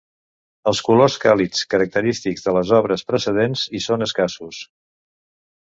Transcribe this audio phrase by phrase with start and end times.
[0.71, 4.67] Els colors càlids característics de les obres precedents hi són escassos.